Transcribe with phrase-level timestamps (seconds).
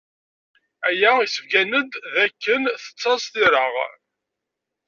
[0.87, 3.65] Aya issebgan-d d akken tettaẓ tira.